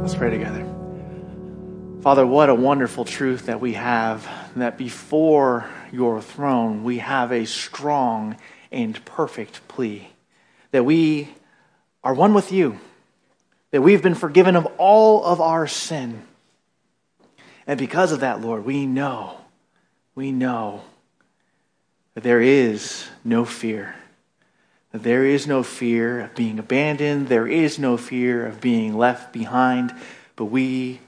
[0.00, 0.66] Let's pray together.
[2.02, 4.26] Father, what a wonderful truth that we have
[4.56, 8.36] that before your throne we have a strong
[8.72, 10.08] and perfect plea.
[10.70, 11.28] That we
[12.02, 12.80] are one with you.
[13.70, 16.22] That we've been forgiven of all of our sin.
[17.66, 19.36] And because of that, Lord, we know,
[20.14, 20.82] we know
[22.14, 23.94] that there is no fear.
[24.92, 27.28] There is no fear of being abandoned.
[27.28, 29.94] There is no fear of being left behind.
[30.36, 31.00] But we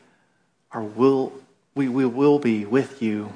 [0.71, 1.33] are will
[1.75, 3.33] we, we will be with you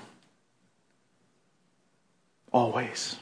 [2.53, 3.17] always.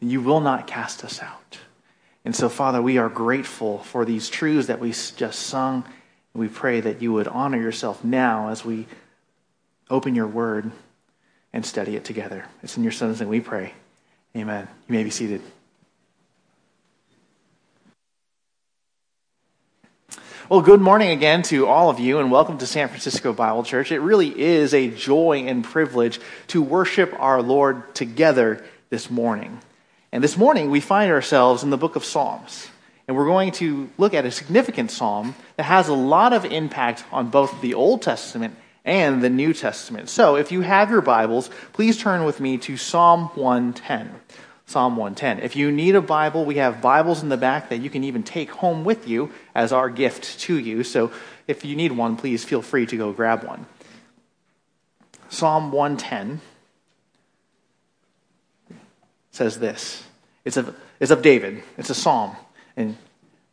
[0.00, 1.58] You will not cast us out.
[2.24, 5.84] And so, Father, we are grateful for these truths that we just sung.
[6.34, 8.86] And we pray that you would honor yourself now as we
[9.88, 10.70] open your word
[11.52, 12.44] and study it together.
[12.62, 13.72] It's in your Son's name we pray.
[14.36, 14.68] Amen.
[14.88, 15.40] You may be seated.
[20.48, 23.90] Well, good morning again to all of you, and welcome to San Francisco Bible Church.
[23.90, 29.58] It really is a joy and privilege to worship our Lord together this morning.
[30.12, 32.68] And this morning, we find ourselves in the book of Psalms.
[33.08, 37.02] And we're going to look at a significant psalm that has a lot of impact
[37.10, 40.08] on both the Old Testament and the New Testament.
[40.08, 44.14] So, if you have your Bibles, please turn with me to Psalm 110.
[44.66, 45.44] Psalm 110.
[45.44, 48.24] If you need a Bible, we have Bibles in the back that you can even
[48.24, 50.82] take home with you as our gift to you.
[50.82, 51.12] So
[51.46, 53.66] if you need one, please feel free to go grab one.
[55.28, 56.40] Psalm 110
[59.30, 60.04] says this
[60.44, 62.34] it's of, it's of David, it's a psalm.
[62.76, 62.96] And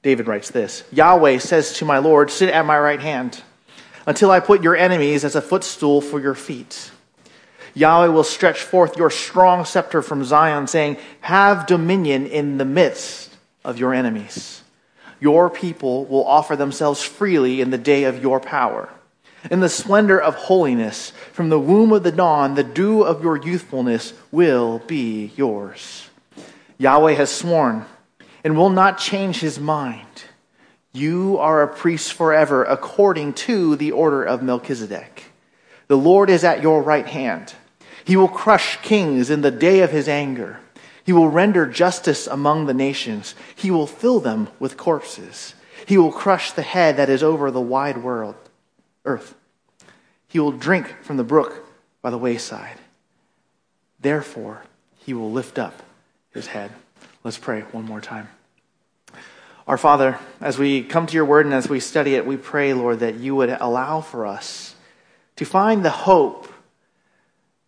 [0.01, 3.43] David writes this Yahweh says to my Lord, Sit at my right hand
[4.07, 6.91] until I put your enemies as a footstool for your feet.
[7.75, 13.35] Yahweh will stretch forth your strong scepter from Zion, saying, Have dominion in the midst
[13.65, 14.61] of your enemies.
[15.19, 18.89] Your people will offer themselves freely in the day of your power.
[19.49, 23.37] In the splendor of holiness, from the womb of the dawn, the dew of your
[23.37, 26.09] youthfulness will be yours.
[26.77, 27.85] Yahweh has sworn
[28.43, 30.23] and will not change his mind.
[30.93, 35.31] You are a priest forever, according to the order of Melchizedek.
[35.87, 37.53] The Lord is at your right hand.
[38.05, 40.59] He will crush kings in the day of his anger.
[41.05, 43.35] He will render justice among the nations.
[43.55, 45.55] He will fill them with corpses.
[45.85, 48.35] He will crush the head that is over the wide world,
[49.05, 49.35] earth.
[50.27, 51.65] He will drink from the brook
[52.01, 52.77] by the wayside.
[53.99, 54.63] Therefore,
[55.05, 55.83] he will lift up
[56.31, 56.71] his head.
[57.23, 58.29] Let's pray one more time.
[59.67, 62.73] Our Father, as we come to your word and as we study it, we pray,
[62.73, 64.75] Lord, that you would allow for us
[65.37, 66.52] to find the hope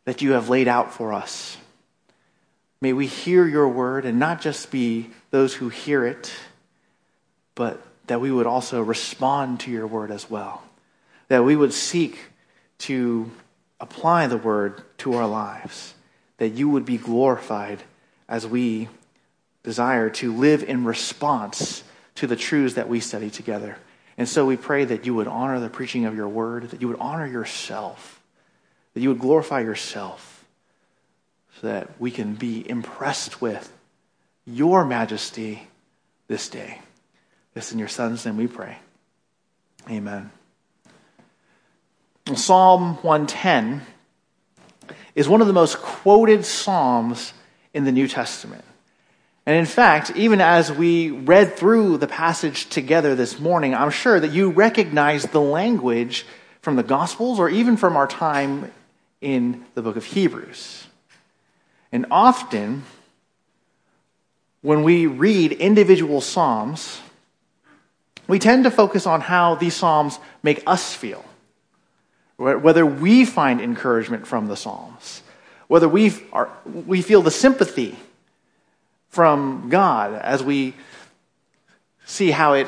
[0.05, 1.57] that you have laid out for us.
[2.81, 6.31] May we hear your word and not just be those who hear it,
[7.55, 10.63] but that we would also respond to your word as well.
[11.27, 12.19] That we would seek
[12.79, 13.31] to
[13.79, 15.95] apply the word to our lives.
[16.37, 17.81] That you would be glorified
[18.29, 18.89] as we
[19.63, 21.83] desire to live in response
[22.16, 23.77] to the truths that we study together.
[24.17, 26.87] And so we pray that you would honor the preaching of your word, that you
[26.87, 28.22] would honor yourself
[28.95, 30.45] that you would glorify yourself
[31.59, 33.72] so that we can be impressed with
[34.45, 35.67] your majesty
[36.28, 36.79] this day.
[37.53, 38.78] This in your son's name we pray.
[39.89, 40.31] Amen.
[42.34, 43.81] Psalm 110
[45.13, 47.34] is one of the most quoted psalms
[47.73, 48.63] in the New Testament.
[49.45, 54.19] And in fact, even as we read through the passage together this morning, I'm sure
[54.19, 56.25] that you recognize the language
[56.61, 58.72] from the Gospels or even from our time
[59.25, 60.86] in the book of Hebrews.
[61.91, 62.84] And often,
[64.62, 67.02] when we read individual Psalms,
[68.28, 71.25] we tend to focus on how these Psalms make us feel.
[72.38, 75.24] Whether we find encouragement from the Psalms,
[75.68, 77.97] whether we, are, we feel the sympathy
[79.09, 80.75] from God as we
[82.06, 82.68] see how it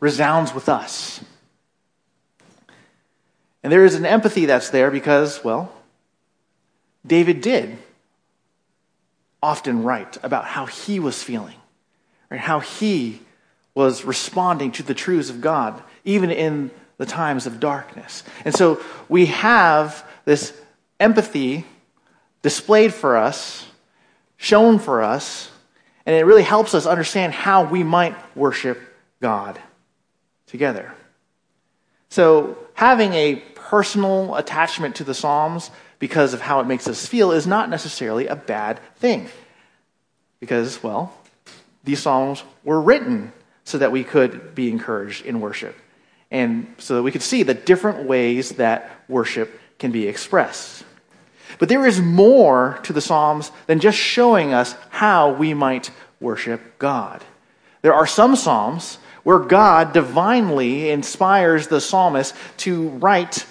[0.00, 1.22] resounds with us.
[3.62, 5.72] And there is an empathy that's there because, well,
[7.06, 7.78] David did
[9.42, 11.56] often write about how he was feeling,
[12.30, 13.20] or how he
[13.74, 18.22] was responding to the truths of God, even in the times of darkness.
[18.44, 20.58] And so we have this
[20.98, 21.64] empathy
[22.42, 23.66] displayed for us,
[24.36, 25.50] shown for us,
[26.06, 28.80] and it really helps us understand how we might worship
[29.20, 29.60] God
[30.46, 30.94] together.
[32.16, 37.30] So, having a personal attachment to the Psalms because of how it makes us feel
[37.30, 39.28] is not necessarily a bad thing.
[40.40, 41.12] Because, well,
[41.84, 43.34] these Psalms were written
[43.64, 45.76] so that we could be encouraged in worship
[46.30, 50.86] and so that we could see the different ways that worship can be expressed.
[51.58, 56.78] But there is more to the Psalms than just showing us how we might worship
[56.78, 57.22] God.
[57.82, 58.96] There are some Psalms
[59.26, 63.44] where God divinely inspires the psalmist to write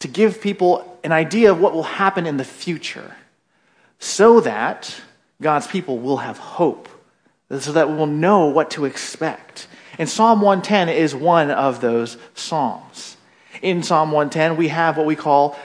[0.00, 3.14] to give people an idea of what will happen in the future
[4.00, 4.92] so that
[5.40, 6.88] God's people will have hope,
[7.60, 9.68] so that we will know what to expect.
[10.00, 13.16] And Psalm 110 is one of those psalms.
[13.62, 15.56] In Psalm 110, we have what we call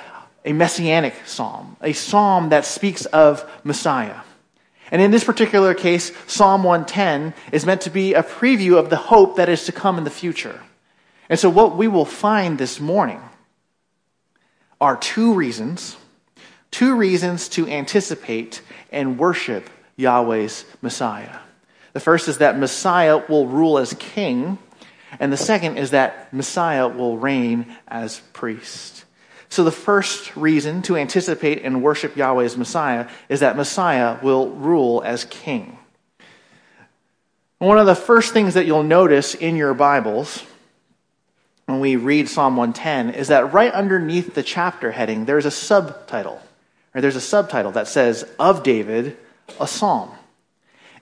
[0.46, 4.20] a messianic psalm, a psalm that speaks of Messiah.
[4.92, 8.96] And in this particular case, Psalm 110 is meant to be a preview of the
[8.96, 10.62] hope that is to come in the future.
[11.30, 13.22] And so, what we will find this morning
[14.80, 15.98] are two reasons,
[16.70, 18.62] two reasons to anticipate
[18.92, 21.40] and worship Yahweh's Messiah.
[21.94, 24.58] The first is that Messiah will rule as king,
[25.20, 29.05] and the second is that Messiah will reign as priest.
[29.56, 35.02] So, the first reason to anticipate and worship Yahweh's Messiah is that Messiah will rule
[35.06, 35.78] as king.
[37.60, 40.44] One of the first things that you'll notice in your Bibles
[41.68, 46.42] when we read Psalm 110 is that right underneath the chapter heading, there's a subtitle.
[46.94, 49.16] Or there's a subtitle that says, Of David,
[49.58, 50.12] a Psalm.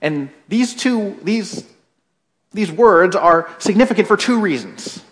[0.00, 1.66] And these two, these,
[2.52, 5.03] these words are significant for two reasons.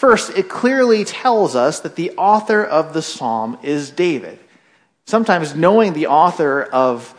[0.00, 4.38] First, it clearly tells us that the author of the psalm is David.
[5.04, 7.14] Sometimes knowing the author of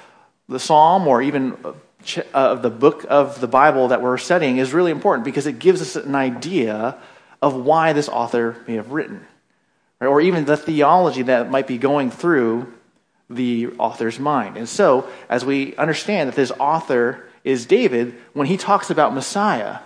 [0.50, 1.74] the psalm or even uh,
[2.16, 5.60] uh, of the book of the Bible that we're studying is really important because it
[5.60, 6.98] gives us an idea
[7.40, 9.28] of why this author may have written,
[10.00, 12.74] or even the theology that might be going through
[13.30, 14.58] the author's mind.
[14.58, 19.82] And so, as we understand that this author is David, when he talks about Messiah,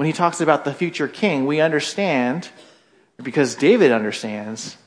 [0.00, 2.48] when he talks about the future king, we understand,
[3.22, 4.78] because David understands,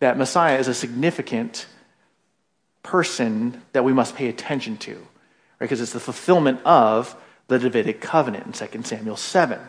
[0.00, 1.66] that Messiah is a significant
[2.82, 5.60] person that we must pay attention to, right?
[5.60, 7.14] Because it's the fulfillment of
[7.46, 9.60] the Davidic covenant in 2 Samuel 7.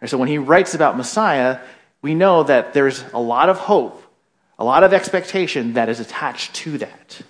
[0.00, 1.58] And so when he writes about Messiah,
[2.00, 4.04] we know that there's a lot of hope
[4.56, 7.20] a lot of expectation that is attached to that.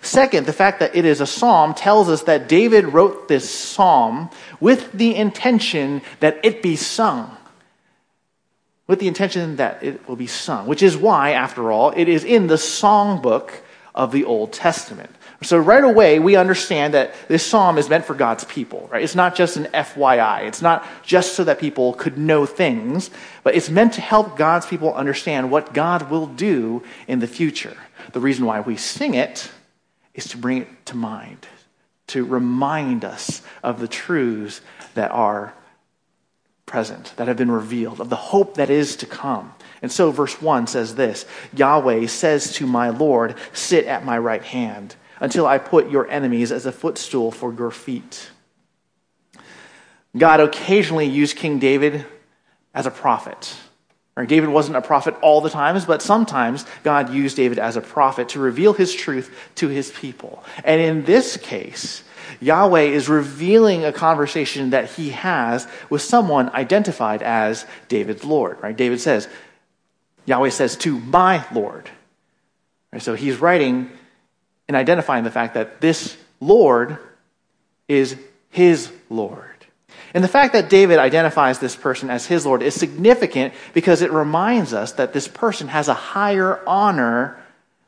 [0.00, 4.30] Second, the fact that it is a psalm tells us that David wrote this psalm
[4.60, 7.36] with the intention that it be sung.
[8.86, 12.24] With the intention that it will be sung, which is why, after all, it is
[12.24, 13.50] in the songbook
[13.94, 15.10] of the Old Testament.
[15.42, 19.02] So right away, we understand that this psalm is meant for God's people, right?
[19.02, 20.48] It's not just an FYI.
[20.48, 23.10] It's not just so that people could know things,
[23.44, 27.76] but it's meant to help God's people understand what God will do in the future.
[28.12, 29.50] The reason why we sing it
[30.18, 31.46] is to bring it to mind,
[32.08, 34.60] to remind us of the truths
[34.94, 35.54] that are
[36.66, 39.54] present, that have been revealed, of the hope that is to come.
[39.80, 41.24] And so, verse 1 says this
[41.54, 46.50] Yahweh says to my Lord, Sit at my right hand until I put your enemies
[46.50, 48.30] as a footstool for your feet.
[50.16, 52.04] God occasionally used King David
[52.74, 53.56] as a prophet.
[54.26, 58.30] David wasn't a prophet all the times, but sometimes God used David as a prophet
[58.30, 60.42] to reveal his truth to his people.
[60.64, 62.02] And in this case,
[62.40, 68.58] Yahweh is revealing a conversation that he has with someone identified as David's Lord.
[68.62, 68.76] Right?
[68.76, 69.28] David says,
[70.26, 71.90] Yahweh says to my Lord.
[72.92, 73.02] Right?
[73.02, 73.90] So he's writing
[74.66, 76.98] and identifying the fact that this Lord
[77.88, 78.16] is
[78.50, 79.57] his Lord.
[80.14, 84.12] And the fact that David identifies this person as his Lord is significant because it
[84.12, 87.38] reminds us that this person has a higher honor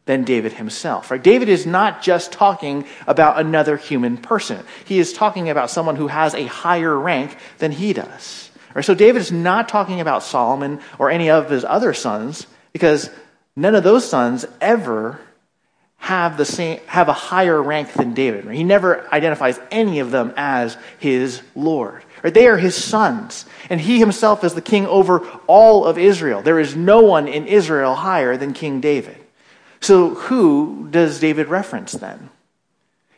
[0.05, 1.11] than David himself.
[1.11, 1.23] Right?
[1.23, 4.65] David is not just talking about another human person.
[4.85, 8.51] He is talking about someone who has a higher rank than he does.
[8.75, 8.85] Right?
[8.85, 13.11] So David is not talking about Solomon or any of his other sons because
[13.57, 15.21] none of those sons ever
[16.01, 18.51] have the same have a higher rank than David.
[18.51, 22.03] He never identifies any of them as his Lord.
[22.23, 26.43] They are his sons, and he himself is the king over all of Israel.
[26.43, 29.17] There is no one in Israel higher than King David.
[29.81, 32.29] So who does David reference then?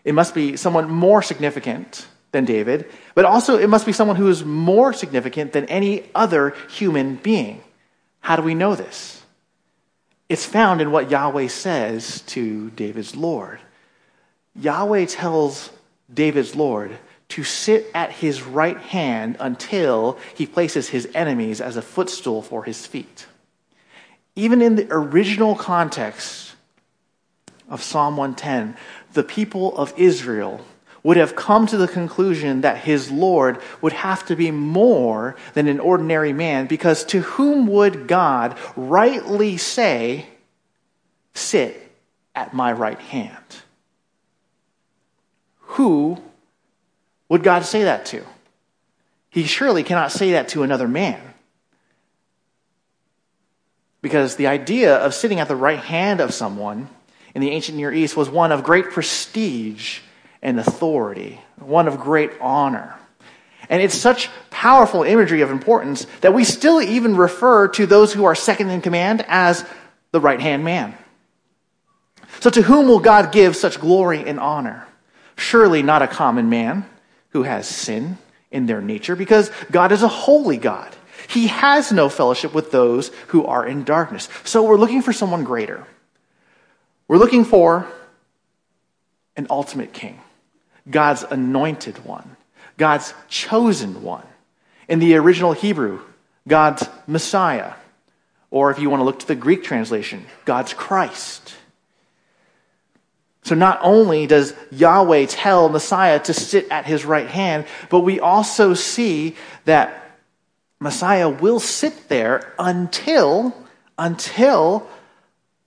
[0.04, 4.28] It must be someone more significant than David, but also it must be someone who
[4.28, 7.62] is more significant than any other human being.
[8.20, 9.22] How do we know this?
[10.28, 13.60] It's found in what Yahweh says to David's Lord.
[14.56, 15.70] Yahweh tells
[16.12, 16.96] David's Lord
[17.32, 22.64] to sit at his right hand until he places his enemies as a footstool for
[22.64, 23.26] his feet.
[24.36, 26.52] Even in the original context
[27.70, 28.76] of Psalm 110,
[29.14, 30.60] the people of Israel
[31.02, 35.68] would have come to the conclusion that his Lord would have to be more than
[35.68, 40.26] an ordinary man, because to whom would God rightly say,
[41.32, 41.90] Sit
[42.34, 43.62] at my right hand?
[45.60, 46.22] Who
[47.32, 48.22] would God say that to?
[49.30, 51.18] He surely cannot say that to another man.
[54.02, 56.90] Because the idea of sitting at the right hand of someone
[57.34, 60.00] in the ancient Near East was one of great prestige
[60.42, 62.98] and authority, one of great honor.
[63.70, 68.24] And it's such powerful imagery of importance that we still even refer to those who
[68.24, 69.64] are second in command as
[70.10, 70.94] the right hand man.
[72.40, 74.86] So, to whom will God give such glory and honor?
[75.34, 76.84] Surely not a common man
[77.32, 78.18] who has sin
[78.50, 80.94] in their nature, because God is a holy God.
[81.28, 84.28] He has no fellowship with those who are in darkness.
[84.44, 85.86] So, we're looking for someone greater.
[87.08, 87.86] We're looking for
[89.36, 90.20] an ultimate king.
[90.90, 92.36] God's anointed one,
[92.76, 94.26] God's chosen one.
[94.88, 96.00] In the original Hebrew,
[96.46, 97.74] God's Messiah.
[98.50, 101.54] Or if you want to look to the Greek translation, God's Christ.
[103.44, 108.20] So not only does Yahweh tell Messiah to sit at his right hand, but we
[108.20, 110.16] also see that
[110.78, 113.54] Messiah will sit there until,
[113.98, 114.88] until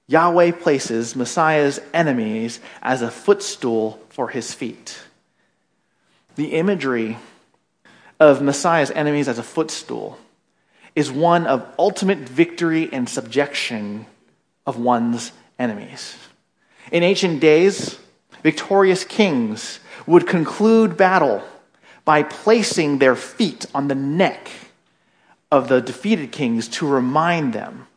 [0.07, 4.99] Yahweh places Messiah's enemies as a footstool for his feet.
[6.35, 7.17] The imagery
[8.19, 10.17] of Messiah's enemies as a footstool
[10.95, 14.05] is one of ultimate victory and subjection
[14.65, 16.15] of one's enemies.
[16.91, 17.97] In ancient days,
[18.43, 21.43] victorious kings would conclude battle
[22.03, 24.49] by placing their feet on the neck
[25.51, 27.87] of the defeated kings to remind them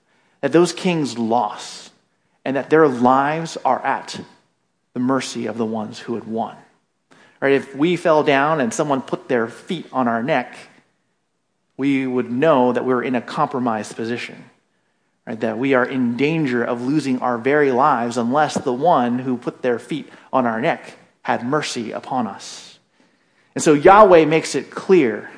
[0.40, 1.92] that those kings lost
[2.44, 4.20] and that their lives are at
[4.94, 6.56] the mercy of the ones who had won.
[7.40, 7.52] Right?
[7.52, 10.56] If we fell down and someone put their feet on our neck,
[11.76, 14.44] we would know that we we're in a compromised position.
[15.28, 15.38] Right?
[15.40, 19.60] That we are in danger of losing our very lives unless the one who put
[19.60, 22.78] their feet on our neck had mercy upon us.
[23.54, 25.30] And so Yahweh makes it clear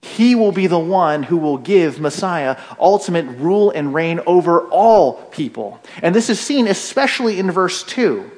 [0.00, 5.24] he will be the one who will give Messiah ultimate rule and reign over all
[5.24, 5.78] people.
[6.00, 8.30] And this is seen especially in verse 2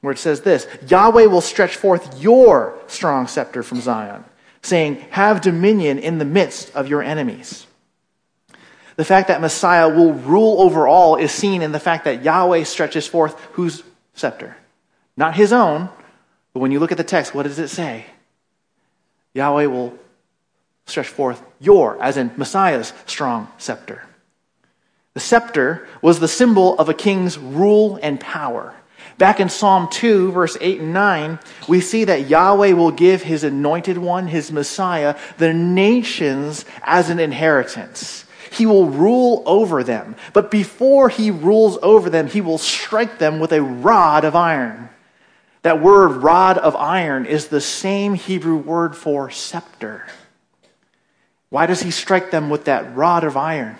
[0.00, 4.24] where it says this Yahweh will stretch forth your strong scepter from Zion,
[4.62, 7.68] saying, Have dominion in the midst of your enemies.
[9.00, 12.64] The fact that Messiah will rule over all is seen in the fact that Yahweh
[12.64, 14.58] stretches forth whose scepter?
[15.16, 15.88] Not his own,
[16.52, 18.04] but when you look at the text, what does it say?
[19.32, 19.98] Yahweh will
[20.84, 24.04] stretch forth your, as in Messiah's, strong scepter.
[25.14, 28.74] The scepter was the symbol of a king's rule and power.
[29.16, 31.38] Back in Psalm 2, verse 8 and 9,
[31.68, 37.18] we see that Yahweh will give his anointed one, his Messiah, the nations as an
[37.18, 38.26] inheritance.
[38.50, 40.16] He will rule over them.
[40.32, 44.88] But before he rules over them, he will strike them with a rod of iron.
[45.62, 50.06] That word rod of iron is the same Hebrew word for scepter.
[51.50, 53.76] Why does he strike them with that rod of iron?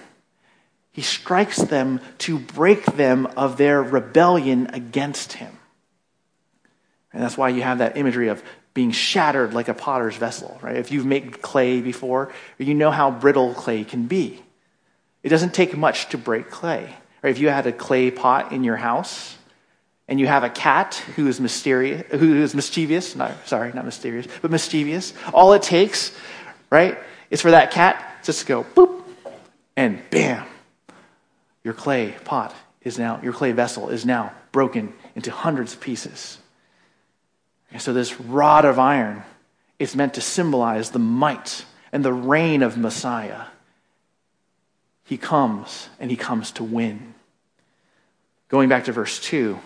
[0.92, 5.56] He strikes them to break them of their rebellion against him.
[7.12, 8.42] And that's why you have that imagery of
[8.74, 10.76] being shattered like a potter's vessel, right?
[10.76, 14.42] If you've made clay before, you know how brittle clay can be.
[15.22, 16.94] It doesn't take much to break clay.
[17.22, 17.30] Right?
[17.30, 19.36] If you had a clay pot in your house
[20.08, 24.26] and you have a cat who is mysterious, who is mischievous, not, sorry, not mysterious,
[24.42, 26.12] but mischievous, all it takes,
[26.70, 26.98] right,
[27.30, 29.02] is for that cat just to go boop
[29.76, 30.46] and bam,
[31.62, 36.38] your clay pot is now, your clay vessel is now broken into hundreds of pieces.
[37.70, 39.22] And so this rod of iron
[39.78, 43.44] is meant to symbolize the might and the reign of Messiah.
[45.10, 47.14] He comes and he comes to win.
[48.48, 49.58] Going back to verse 2,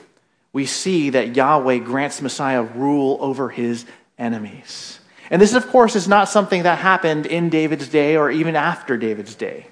[0.54, 3.84] we see that Yahweh grants Messiah rule over his
[4.16, 4.98] enemies.
[5.28, 8.96] And this, of course, is not something that happened in David's day or even after
[8.96, 9.66] David's day.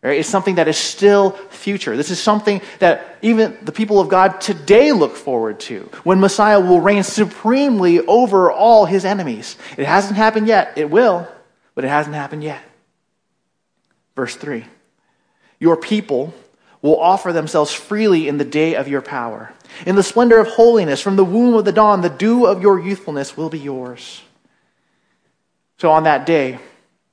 [0.00, 0.20] Right?
[0.20, 1.96] It's something that is still future.
[1.96, 6.60] This is something that even the people of God today look forward to when Messiah
[6.60, 9.56] will reign supremely over all his enemies.
[9.76, 10.74] It hasn't happened yet.
[10.78, 11.26] It will,
[11.74, 12.62] but it hasn't happened yet.
[14.14, 14.66] Verse 3
[15.60, 16.34] Your people
[16.82, 19.52] will offer themselves freely in the day of your power.
[19.86, 22.80] In the splendor of holiness, from the womb of the dawn, the dew of your
[22.80, 24.22] youthfulness will be yours.
[25.78, 26.58] So on that day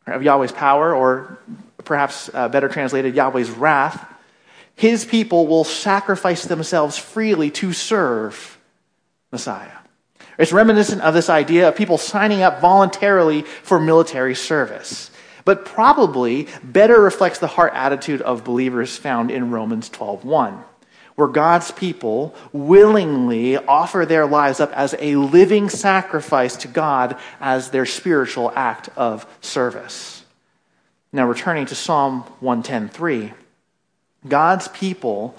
[0.08, 1.38] of Yahweh's power, or
[1.84, 4.06] perhaps uh, better translated, Yahweh's wrath,
[4.76, 8.58] his people will sacrifice themselves freely to serve
[9.32, 9.72] Messiah.
[10.38, 15.10] It's reminiscent of this idea of people signing up voluntarily for military service,
[15.48, 20.62] but probably better reflects the heart attitude of believers found in Romans 12:1,
[21.16, 27.70] where God's people willingly offer their lives up as a living sacrifice to God as
[27.70, 30.26] their spiritual act of service.
[31.14, 33.32] Now returning to Psalm 110:3,
[34.28, 35.34] God's people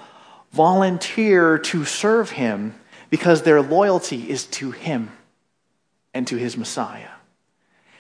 [0.53, 2.75] volunteer to serve him
[3.11, 5.13] because their loyalty is to him
[6.15, 7.18] and to his Messiah.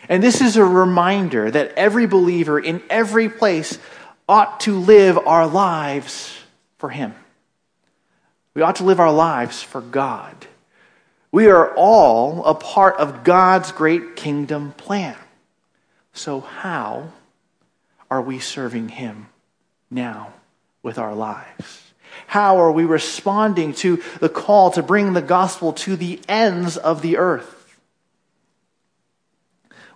[0.08, 3.78] And this is a reminder that every believer in every place
[4.28, 6.36] ought to live our lives
[6.78, 7.14] for him.
[8.54, 10.34] We ought to live our lives for God.
[11.30, 15.16] We are all a part of God's great kingdom plan.
[16.12, 17.12] So, how
[18.10, 19.28] are we serving Him
[19.90, 20.32] now
[20.82, 21.92] with our lives?
[22.26, 27.02] How are we responding to the call to bring the gospel to the ends of
[27.02, 27.57] the earth?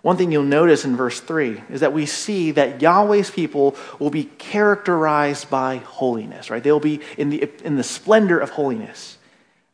[0.03, 4.09] One thing you'll notice in verse 3 is that we see that Yahweh's people will
[4.09, 6.61] be characterized by holiness, right?
[6.61, 9.17] They'll be in the, in the splendor of holiness.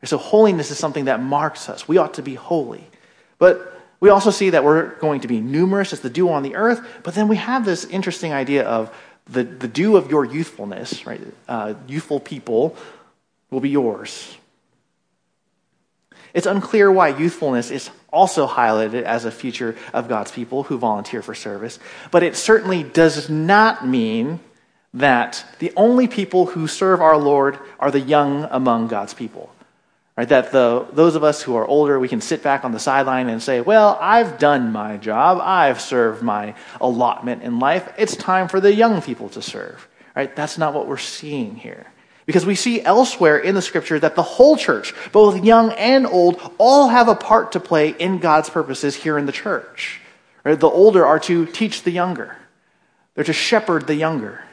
[0.04, 1.88] So, holiness is something that marks us.
[1.88, 2.86] We ought to be holy.
[3.38, 6.54] But we also see that we're going to be numerous as the dew on the
[6.54, 8.94] earth, but then we have this interesting idea of
[9.26, 11.20] the, the dew of your youthfulness, right?
[11.48, 12.76] Uh, youthful people
[13.50, 14.36] will be yours.
[16.34, 21.22] It's unclear why youthfulness is also highlighted as a feature of God's people who volunteer
[21.22, 21.78] for service,
[22.10, 24.40] but it certainly does not mean
[24.94, 29.52] that the only people who serve our Lord are the young among God's people.
[30.16, 30.28] Right?
[30.28, 33.28] That the, those of us who are older, we can sit back on the sideline
[33.28, 35.38] and say, Well, I've done my job.
[35.40, 37.90] I've served my allotment in life.
[37.96, 39.88] It's time for the young people to serve.
[40.14, 40.34] Right?
[40.34, 41.86] That's not what we're seeing here.
[42.30, 46.40] Because we see elsewhere in the scripture that the whole church, both young and old,
[46.58, 50.00] all have a part to play in God's purposes here in the church.
[50.44, 50.60] Right?
[50.60, 52.36] The older are to teach the younger,
[53.16, 54.44] they're to shepherd the younger.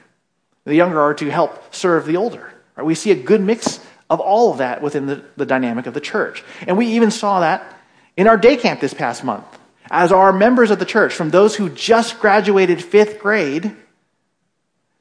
[0.66, 2.52] The younger are to help serve the older.
[2.76, 2.84] Right?
[2.84, 6.02] We see a good mix of all of that within the, the dynamic of the
[6.02, 6.44] church.
[6.66, 7.80] And we even saw that
[8.16, 9.46] in our day camp this past month.
[9.92, 13.72] As our members of the church, from those who just graduated fifth grade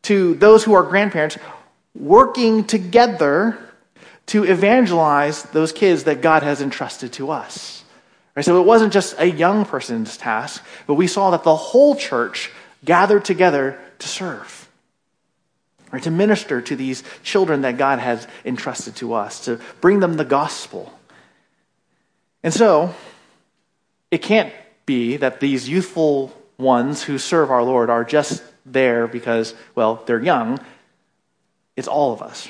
[0.03, 1.39] to those who are grandparents,
[1.99, 3.59] working together
[4.27, 7.85] to evangelize those kids that God has entrusted to us.
[8.35, 11.97] Right, so it wasn't just a young person's task, but we saw that the whole
[11.97, 12.51] church
[12.85, 14.69] gathered together to serve
[15.93, 20.15] or to minister to these children that God has entrusted to us, to bring them
[20.15, 20.93] the gospel.
[22.43, 22.95] And so,
[24.11, 24.53] it can't
[24.85, 30.23] be that these youthful ones who serve our Lord are just there because, well, they're
[30.23, 30.61] young.
[31.77, 32.49] It's all of us.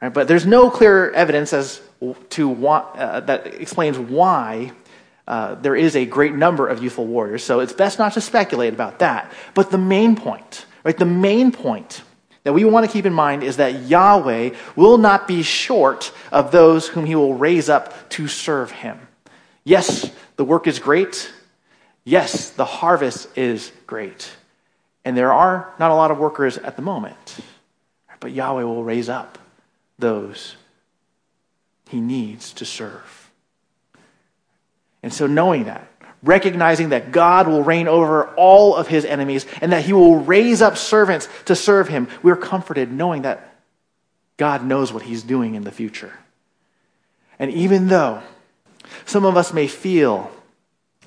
[0.00, 0.12] Right?
[0.12, 1.80] But there's no clear evidence as
[2.30, 4.72] to why, uh, that explains why
[5.28, 7.44] uh, there is a great number of youthful warriors.
[7.44, 9.30] So it's best not to speculate about that.
[9.54, 10.96] But the main point, right?
[10.96, 12.02] The main point
[12.42, 16.50] that we want to keep in mind is that Yahweh will not be short of
[16.50, 18.98] those whom he will raise up to serve him.
[19.62, 21.32] Yes, the work is great.
[22.04, 24.28] Yes, the harvest is great.
[25.04, 27.38] And there are not a lot of workers at the moment.
[28.22, 29.36] But Yahweh will raise up
[29.98, 30.54] those
[31.88, 33.30] he needs to serve.
[35.02, 35.90] And so, knowing that,
[36.22, 40.62] recognizing that God will reign over all of his enemies and that he will raise
[40.62, 43.56] up servants to serve him, we're comforted knowing that
[44.36, 46.12] God knows what he's doing in the future.
[47.40, 48.22] And even though
[49.04, 50.30] some of us may feel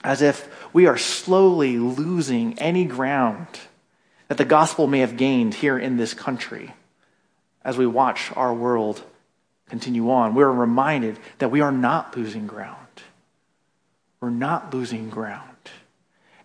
[0.04, 3.48] as if we are slowly losing any ground
[4.28, 6.74] that the gospel may have gained here in this country,
[7.66, 9.04] as we watch our world
[9.68, 12.78] continue on, we're reminded that we are not losing ground.
[14.22, 15.50] We're not losing ground.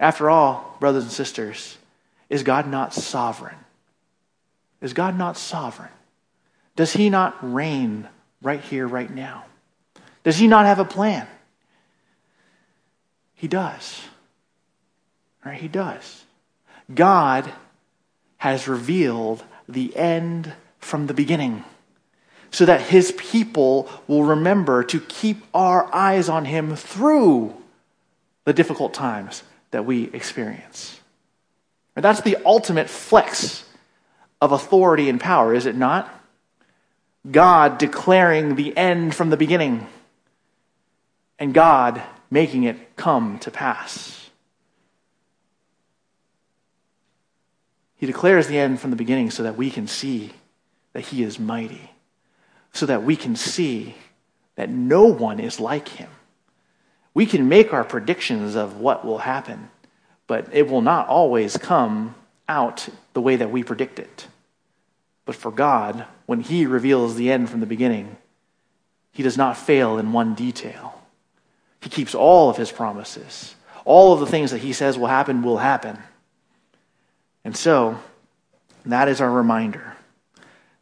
[0.00, 1.76] After all, brothers and sisters,
[2.30, 3.56] is God not sovereign?
[4.80, 5.90] Is God not sovereign?
[6.74, 8.08] Does he not reign
[8.40, 9.44] right here, right now?
[10.24, 11.26] Does he not have a plan?
[13.34, 14.00] He does.
[15.44, 15.60] Right?
[15.60, 16.24] He does.
[16.94, 17.50] God
[18.38, 21.64] has revealed the end from the beginning
[22.50, 27.54] so that his people will remember to keep our eyes on him through
[28.44, 31.00] the difficult times that we experience.
[31.94, 33.64] And that's the ultimate flex
[34.40, 36.12] of authority and power, is it not?
[37.30, 39.86] God declaring the end from the beginning
[41.38, 44.30] and God making it come to pass.
[47.96, 50.32] He declares the end from the beginning so that we can see
[50.92, 51.92] that He is mighty,
[52.72, 53.94] so that we can see
[54.56, 56.10] that no one is like Him
[57.14, 59.70] We can make our predictions of what will happen,
[60.26, 62.14] but it will not always come
[62.48, 64.28] out the way that we predict it.
[65.24, 68.16] But for God, when He reveals the end from the beginning,
[69.12, 71.02] He does not fail in one detail.
[71.80, 73.54] He keeps all of His promises.
[73.84, 75.98] All of the things that He says will happen will happen.
[77.44, 77.98] And so,
[78.86, 79.96] that is our reminder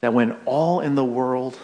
[0.01, 1.59] that when all in the world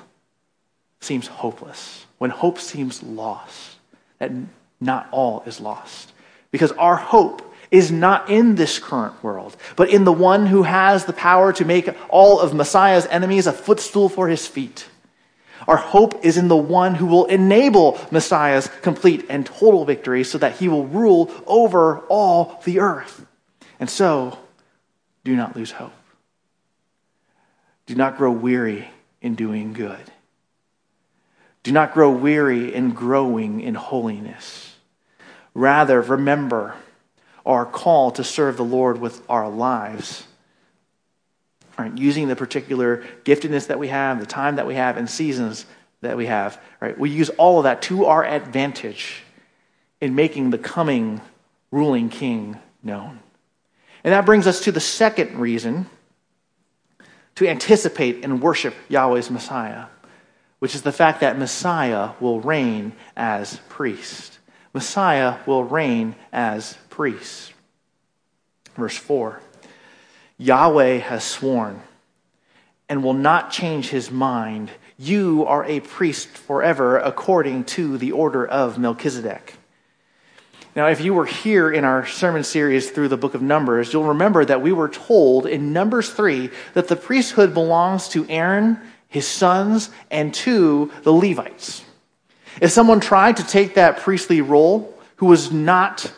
[1.00, 3.76] seems hopeless, when hope seems lost,
[4.18, 4.32] that
[4.80, 6.12] not all is lost.
[6.50, 11.04] Because our hope is not in this current world, but in the one who has
[11.04, 14.86] the power to make all of Messiah's enemies a footstool for his feet.
[15.66, 20.38] Our hope is in the one who will enable Messiah's complete and total victory so
[20.38, 23.24] that he will rule over all the earth.
[23.80, 24.38] And so,
[25.24, 25.92] do not lose hope.
[27.86, 28.88] Do not grow weary
[29.20, 30.00] in doing good.
[31.62, 34.76] Do not grow weary in growing in holiness.
[35.54, 36.74] Rather, remember
[37.46, 40.26] our call to serve the Lord with our lives.
[41.78, 45.66] Right, using the particular giftedness that we have, the time that we have, and seasons
[46.02, 46.60] that we have.
[46.80, 49.22] Right, we use all of that to our advantage
[50.00, 51.20] in making the coming
[51.70, 53.18] ruling king known.
[54.04, 55.86] And that brings us to the second reason
[57.36, 59.86] to anticipate and worship Yahweh's Messiah,
[60.58, 64.38] which is the fact that Messiah will reign as priest.
[64.72, 67.52] Messiah will reign as priest.
[68.76, 69.40] Verse 4
[70.38, 71.80] Yahweh has sworn
[72.88, 74.70] and will not change his mind.
[74.98, 79.54] You are a priest forever according to the order of Melchizedek.
[80.76, 84.08] Now, if you were here in our sermon series through the book of Numbers, you'll
[84.08, 89.26] remember that we were told in Numbers 3 that the priesthood belongs to Aaron, his
[89.26, 91.84] sons, and to the Levites.
[92.60, 96.12] If someone tried to take that priestly role who was not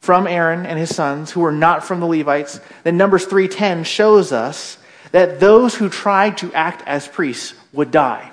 [0.00, 4.32] from Aaron and his sons, who were not from the Levites, then Numbers 3:10 shows
[4.32, 4.78] us
[5.10, 8.30] that those who tried to act as priests would die,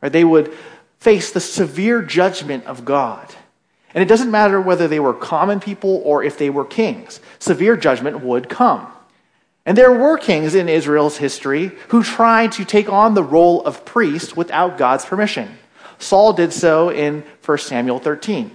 [0.00, 0.54] or they would
[1.00, 3.34] face the severe judgment of God.
[3.94, 7.76] And it doesn't matter whether they were common people or if they were kings, severe
[7.76, 8.86] judgment would come.
[9.64, 13.84] And there were kings in Israel's history who tried to take on the role of
[13.84, 15.58] priest without God's permission.
[15.98, 18.50] Saul did so in 1 Samuel 13.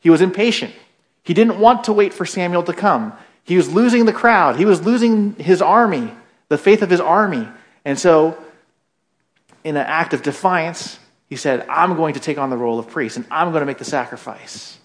[0.00, 0.74] He was impatient.
[1.22, 3.12] He didn't want to wait for Samuel to come.
[3.44, 6.12] He was losing the crowd, he was losing his army,
[6.48, 7.48] the faith of his army.
[7.84, 8.38] And so,
[9.64, 10.98] in an act of defiance,
[11.32, 13.66] he said, I'm going to take on the role of priest and I'm going to
[13.66, 14.76] make the sacrifice.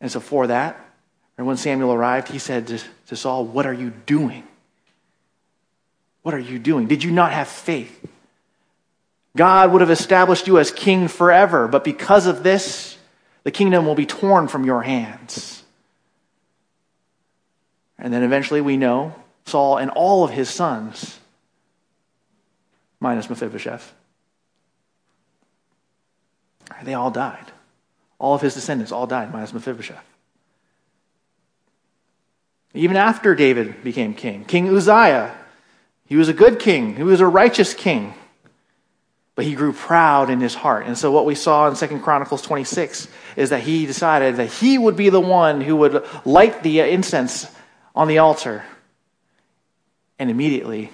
[0.00, 0.84] And so, for that,
[1.38, 4.42] and when Samuel arrived, he said to, to Saul, What are you doing?
[6.22, 6.88] What are you doing?
[6.88, 8.04] Did you not have faith?
[9.36, 12.98] God would have established you as king forever, but because of this,
[13.44, 15.62] the kingdom will be torn from your hands.
[17.96, 19.14] And then eventually we know
[19.46, 21.20] Saul and all of his sons,
[22.98, 23.94] minus Mephibosheth,
[26.84, 27.52] they all died.
[28.18, 30.04] All of his descendants all died, minus Mephibosheth.
[32.74, 35.36] Even after David became king, King Uzziah,
[36.06, 38.14] he was a good king, he was a righteous king,
[39.34, 40.86] but he grew proud in his heart.
[40.86, 44.76] And so what we saw in 2 Chronicles 26 is that he decided that he
[44.76, 47.46] would be the one who would light the incense
[47.94, 48.64] on the altar.
[50.18, 50.90] And immediately,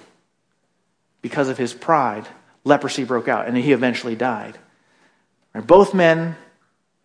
[1.21, 2.27] because of his pride,
[2.63, 4.57] leprosy broke out, and he eventually died.
[5.61, 6.35] Both men,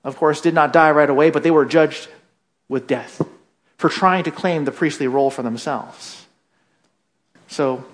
[0.05, 2.09] of course, did not die right away, but they were judged
[2.69, 3.23] with death
[3.77, 6.27] for trying to claim the priestly role for themselves.
[7.49, 7.85] So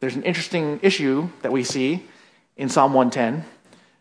[0.00, 2.04] there's an interesting issue that we see
[2.56, 3.44] in Psalm 110,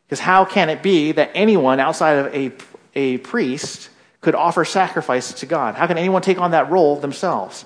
[0.05, 2.51] because how can it be that anyone outside of a,
[2.93, 3.89] a priest
[4.21, 5.75] could offer sacrifice to God?
[5.75, 7.65] How can anyone take on that role themselves?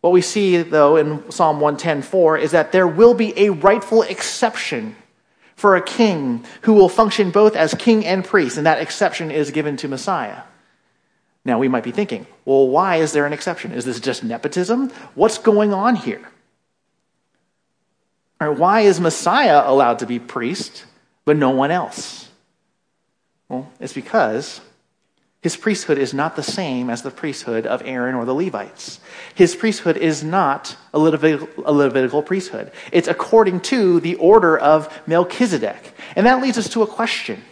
[0.00, 4.96] What we see, though, in Psalm 110.4 is that there will be a rightful exception
[5.62, 9.52] for a king who will function both as king and priest, and that exception is
[9.52, 10.42] given to Messiah.
[11.44, 13.70] Now, we might be thinking, well, why is there an exception?
[13.70, 14.90] Is this just nepotism?
[15.14, 16.28] What's going on here?
[18.40, 20.84] Or why is Messiah allowed to be priest,
[21.24, 22.28] but no one else?
[23.48, 24.60] Well, it's because
[25.42, 29.00] his priesthood is not the same as the priesthood of Aaron or the Levites.
[29.34, 32.70] His priesthood is not a Levitical, a Levitical, priesthood.
[32.92, 35.94] It's according to the order of Melchizedek.
[36.14, 37.42] And that leads us to a question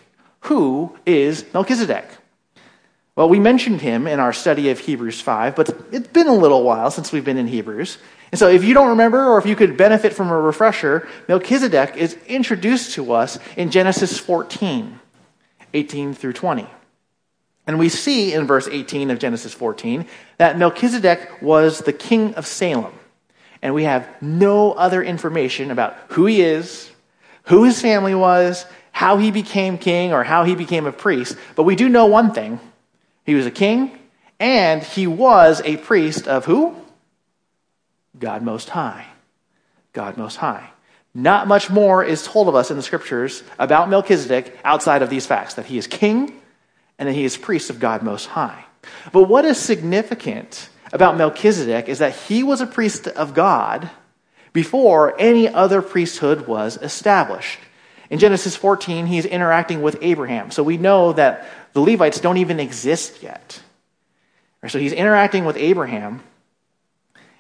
[0.42, 2.06] Who is Melchizedek?
[3.16, 6.62] Well, we mentioned him in our study of Hebrews 5, but it's been a little
[6.62, 7.98] while since we've been in Hebrews.
[8.30, 11.96] And so, if you don't remember, or if you could benefit from a refresher, Melchizedek
[11.96, 15.00] is introduced to us in Genesis 14.
[15.74, 16.68] 18 through 20.
[17.66, 20.06] And we see in verse 18 of Genesis 14
[20.38, 22.92] that Melchizedek was the king of Salem.
[23.62, 26.90] And we have no other information about who he is,
[27.44, 31.36] who his family was, how he became king, or how he became a priest.
[31.54, 32.58] But we do know one thing
[33.24, 33.96] he was a king,
[34.38, 36.74] and he was a priest of who?
[38.18, 39.06] God Most High.
[39.92, 40.70] God Most High.
[41.14, 45.26] Not much more is told of us in the scriptures about Melchizedek outside of these
[45.26, 46.39] facts that he is king
[47.00, 48.66] and that he is priest of God Most High.
[49.10, 53.90] But what is significant about Melchizedek is that he was a priest of God
[54.52, 57.58] before any other priesthood was established.
[58.10, 60.50] In Genesis 14, he's interacting with Abraham.
[60.50, 63.60] So we know that the Levites don't even exist yet.
[64.68, 66.22] So he's interacting with Abraham,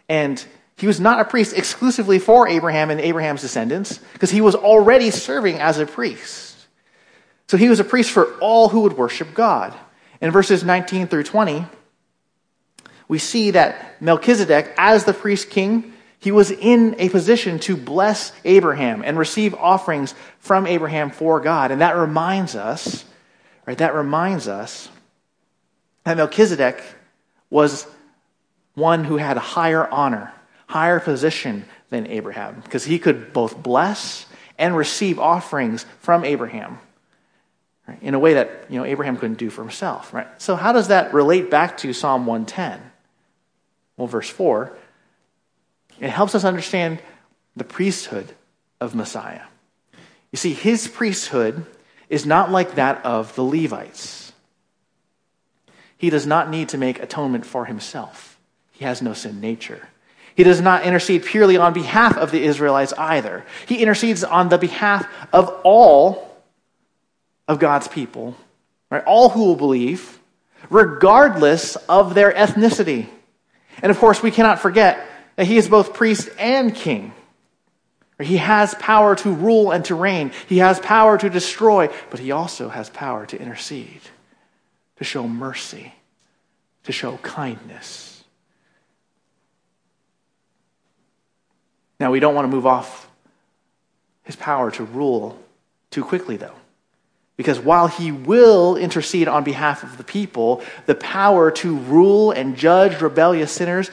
[0.08, 0.42] and
[0.78, 5.10] he was not a priest exclusively for Abraham and Abraham's descendants, because he was already
[5.10, 6.49] serving as a priest.
[7.50, 9.74] So he was a priest for all who would worship God.
[10.20, 11.66] In verses 19 through 20,
[13.08, 18.30] we see that Melchizedek, as the priest king, he was in a position to bless
[18.44, 21.72] Abraham and receive offerings from Abraham for God.
[21.72, 23.04] And that reminds us,
[23.66, 24.88] right, that reminds us
[26.04, 26.80] that Melchizedek
[27.50, 27.84] was
[28.74, 30.32] one who had a higher honor
[30.68, 36.78] higher position than Abraham because he could both bless and receive offerings from Abraham
[37.90, 40.14] right, in a way that you know, Abraham couldn't do for himself.
[40.14, 40.28] Right?
[40.38, 42.80] So, how does that relate back to Psalm 110?
[43.96, 44.76] Well, verse 4,
[46.00, 47.00] it helps us understand
[47.56, 48.32] the priesthood
[48.80, 49.42] of Messiah.
[50.32, 51.66] You see, his priesthood
[52.08, 54.32] is not like that of the Levites.
[55.98, 58.38] He does not need to make atonement for himself,
[58.72, 59.88] he has no sin nature.
[60.36, 63.44] He does not intercede purely on behalf of the Israelites either.
[63.66, 66.29] He intercedes on the behalf of all
[67.50, 68.36] of God's people,
[68.92, 69.02] right?
[69.04, 70.20] All who will believe,
[70.70, 73.08] regardless of their ethnicity.
[73.82, 77.12] And of course, we cannot forget that he is both priest and king.
[78.20, 80.30] He has power to rule and to reign.
[80.46, 84.02] He has power to destroy, but he also has power to intercede,
[84.98, 85.92] to show mercy,
[86.84, 88.22] to show kindness.
[91.98, 93.10] Now, we don't want to move off
[94.22, 95.36] his power to rule
[95.90, 96.59] too quickly, though.
[97.40, 102.54] Because while he will intercede on behalf of the people, the power to rule and
[102.54, 103.90] judge rebellious sinners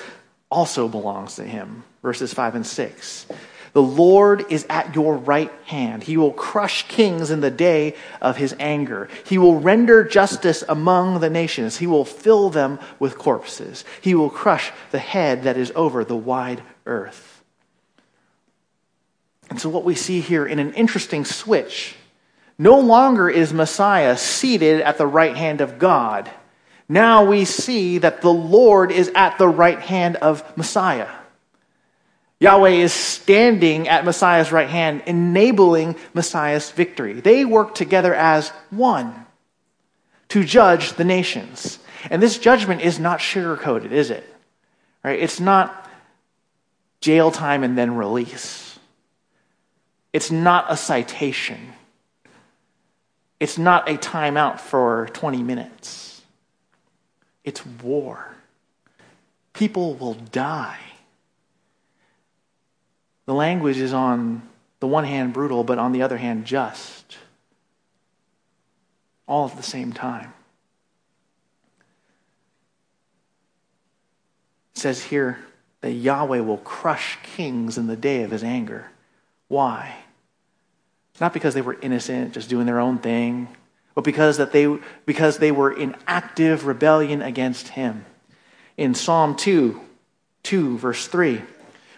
[0.52, 1.86] also belongs to him.
[2.02, 3.26] Verses 5 and 6.
[3.72, 6.04] The Lord is at your right hand.
[6.04, 9.08] He will crush kings in the day of his anger.
[9.26, 11.78] He will render justice among the nations.
[11.78, 13.86] He will fill them with corpses.
[14.02, 17.42] He will crush the head that is over the wide earth.
[19.50, 21.96] And so, what we see here in an interesting switch
[22.58, 26.30] no longer is Messiah seated at the right hand of God.
[26.90, 31.10] Now we see that the Lord is at the right hand of Messiah.
[32.40, 37.14] Yahweh is standing at Messiah's right hand, enabling Messiah's victory.
[37.14, 39.26] They work together as one
[40.30, 41.80] to judge the nations.
[42.12, 44.24] And this judgment is not sugar-coated, is it?
[45.04, 45.20] Right?
[45.20, 45.90] It's not
[47.02, 48.78] jail time and then release.
[50.14, 51.74] It's not a citation.
[53.40, 56.22] It's not a timeout for 20 minutes.
[57.44, 58.36] It's war.
[59.54, 60.80] People will die.
[63.26, 64.42] The language is on
[64.80, 67.18] the one hand brutal, but on the other hand just.
[69.28, 70.34] All at the same time.
[74.74, 75.40] It says here
[75.82, 78.90] that Yahweh will crush kings in the day of his anger.
[79.48, 79.96] Why?
[81.20, 83.48] Not because they were innocent, just doing their own thing,
[83.96, 88.06] but because, that they, because they were in active rebellion against him.
[88.78, 89.82] In Psalm 2,
[90.44, 91.42] 2, verse 3,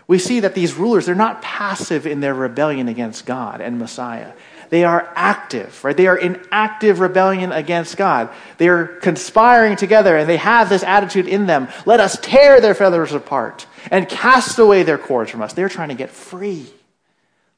[0.07, 4.31] we see that these rulers, they're not passive in their rebellion against God and Messiah.
[4.69, 5.97] They are active, right?
[5.97, 8.29] They are in active rebellion against God.
[8.57, 11.67] They are conspiring together and they have this attitude in them.
[11.85, 15.53] Let us tear their feathers apart and cast away their cords from us.
[15.53, 16.67] They're trying to get free.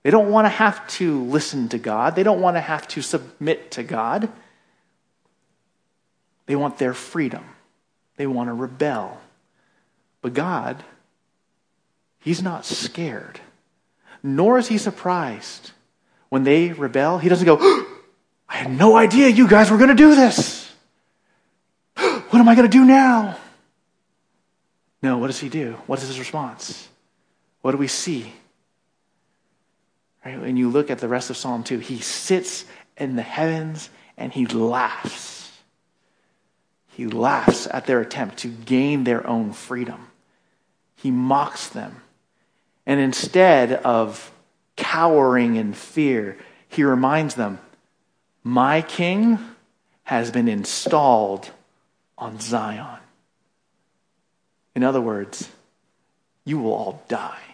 [0.04, 2.16] They don't want to have to listen to God.
[2.16, 4.30] They don't want to have to submit to God.
[6.48, 7.46] They want their freedom.
[8.18, 9.22] They want to rebel.
[10.22, 10.84] But God,
[12.20, 13.40] He's not scared,
[14.22, 15.72] nor is He surprised.
[16.30, 17.58] When they rebel, He doesn't go,
[18.50, 20.72] I had no idea you guys were going to do this.
[22.32, 23.38] What am I going to do now?
[25.04, 25.74] No, what does He do?
[25.86, 26.88] What is His response?
[27.62, 28.34] What do we see?
[30.26, 30.40] Right?
[30.40, 32.66] When you look at the rest of Psalm 2, he sits
[32.98, 35.52] in the heavens and he laughs.
[36.90, 40.08] He laughs at their attempt to gain their own freedom.
[40.96, 42.02] He mocks them.
[42.86, 44.32] And instead of
[44.76, 47.60] cowering in fear, he reminds them,
[48.44, 49.40] My king
[50.04, 51.50] has been installed
[52.18, 53.00] on Zion.
[54.76, 55.50] In other words,
[56.46, 57.51] you will all die.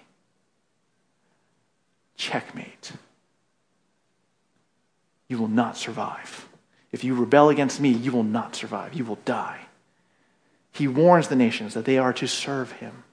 [2.17, 2.91] Checkmate.
[5.27, 6.47] You will not survive.
[6.91, 8.93] If you rebel against me, you will not survive.
[8.93, 9.61] You will die.
[10.71, 13.03] He warns the nations that they are to serve him.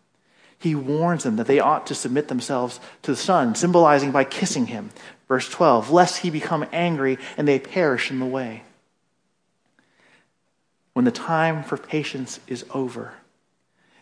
[0.58, 4.66] He warns them that they ought to submit themselves to the Son, symbolizing by kissing
[4.66, 4.90] him.
[5.28, 8.62] Verse 12, lest he become angry and they perish in the way.
[10.92, 13.14] When the time for patience is over,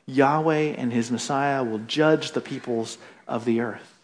[0.07, 3.99] Yahweh and his Messiah will judge the peoples of the earth.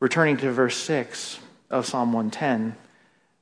[0.00, 1.38] Returning to verse 6
[1.70, 2.76] of Psalm 110,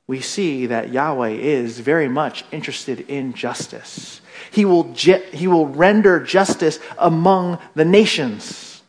[0.06, 4.20] we see that Yahweh is very much interested in justice.
[4.50, 8.82] He will, he will render justice among the nations.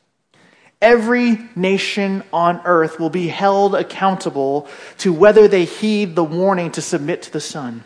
[0.81, 4.67] Every nation on earth will be held accountable
[4.99, 7.83] to whether they heed the warning to submit to the Son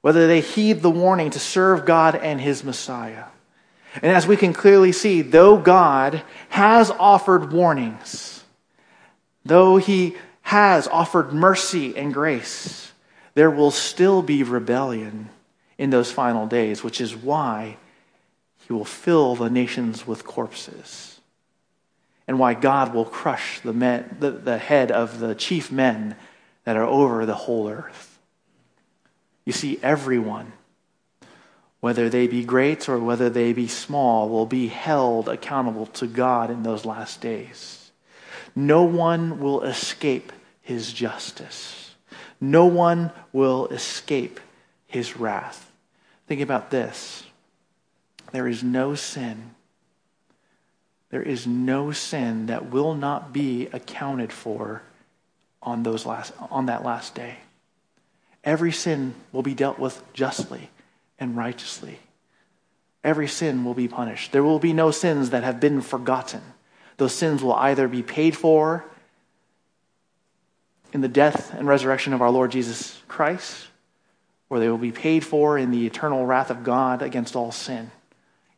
[0.00, 3.24] whether they heed the warning to serve God and his Messiah.
[3.94, 8.44] And as we can clearly see, though God has offered warnings,
[9.44, 12.92] though he has offered mercy and grace,
[13.34, 15.30] there will still be rebellion
[15.78, 17.76] in those final days, which is why
[18.66, 21.20] he will fill the nations with corpses,
[22.26, 26.16] and why God will crush the, men, the, the head of the chief men
[26.64, 28.18] that are over the whole earth.
[29.46, 30.52] You see, everyone,
[31.80, 36.50] whether they be great or whether they be small, will be held accountable to God
[36.50, 37.90] in those last days.
[38.56, 41.94] No one will escape his justice.
[42.40, 44.40] No one will escape
[44.86, 45.70] his wrath.
[46.26, 47.24] Think about this.
[48.32, 49.54] There is no sin.
[51.10, 54.82] There is no sin that will not be accounted for
[55.62, 57.38] on, those last, on that last day.
[58.44, 60.70] Every sin will be dealt with justly
[61.18, 61.98] and righteously.
[63.04, 64.32] Every sin will be punished.
[64.32, 66.42] There will be no sins that have been forgotten.
[66.96, 68.84] Those sins will either be paid for
[70.92, 73.68] in the death and resurrection of our Lord Jesus Christ,
[74.50, 77.90] or they will be paid for in the eternal wrath of God against all sin.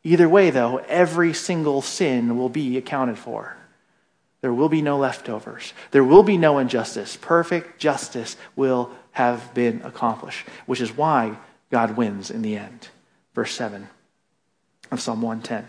[0.03, 3.57] Either way, though, every single sin will be accounted for.
[4.41, 5.75] There will be no leftovers.
[5.91, 7.19] There will be no injustice.
[7.21, 11.37] Perfect justice will have been accomplished, which is why
[11.71, 12.89] God wins in the end.
[13.35, 13.89] Verse 7
[14.91, 15.69] of Psalm 110.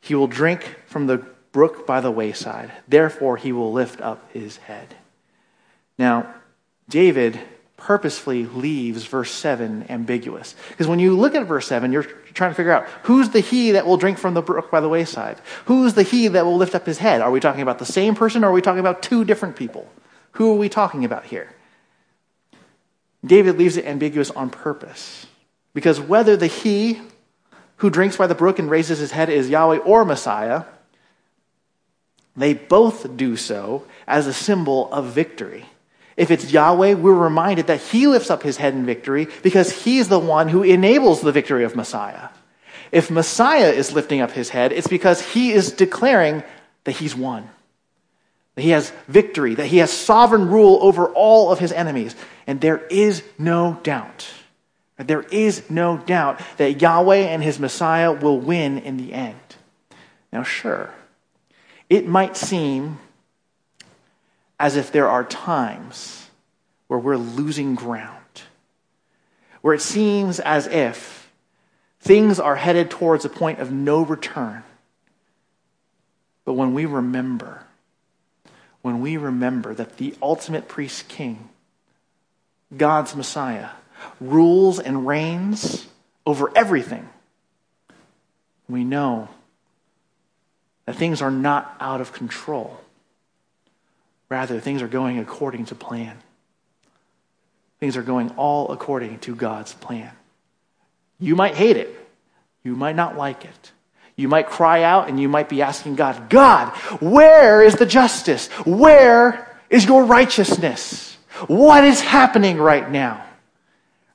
[0.00, 4.58] He will drink from the brook by the wayside, therefore he will lift up his
[4.58, 4.94] head.
[5.98, 6.32] Now,
[6.88, 7.40] David
[7.76, 10.54] purposefully leaves verse 7 ambiguous.
[10.68, 13.72] Because when you look at verse 7, you're trying to figure out who's the he
[13.72, 15.40] that will drink from the brook by the wayside?
[15.66, 17.20] Who's the he that will lift up his head?
[17.20, 19.90] Are we talking about the same person or are we talking about two different people?
[20.32, 21.54] Who are we talking about here?
[23.24, 25.26] David leaves it ambiguous on purpose.
[25.74, 27.00] Because whether the he
[27.76, 30.64] who drinks by the brook and raises his head is Yahweh or Messiah,
[32.36, 35.66] they both do so as a symbol of victory.
[36.16, 40.08] If it's Yahweh, we're reminded that he lifts up his head in victory because he's
[40.08, 42.30] the one who enables the victory of Messiah.
[42.90, 46.42] If Messiah is lifting up his head, it's because he is declaring
[46.84, 47.48] that he's won,
[48.58, 52.16] that he has victory, that he has sovereign rule over all of his enemies.
[52.44, 54.28] And there is no doubt,
[54.96, 59.38] there is no doubt that Yahweh and his Messiah will win in the end.
[60.32, 60.92] Now, sure,
[61.88, 62.98] it might seem
[64.58, 66.28] as if there are times
[66.88, 68.42] where we're losing ground,
[69.60, 71.30] where it seems as if
[72.00, 74.64] things are headed towards a point of no return.
[76.44, 77.62] But when we remember,
[78.88, 81.50] when we remember that the ultimate priest king,
[82.74, 83.68] God's Messiah,
[84.18, 85.86] rules and reigns
[86.24, 87.06] over everything,
[88.66, 89.28] we know
[90.86, 92.80] that things are not out of control.
[94.30, 96.16] Rather, things are going according to plan.
[97.80, 100.12] Things are going all according to God's plan.
[101.20, 101.94] You might hate it.
[102.64, 103.72] You might not like it.
[104.18, 108.48] You might cry out and you might be asking God, God, where is the justice?
[108.66, 111.16] Where is your righteousness?
[111.46, 113.24] What is happening right now?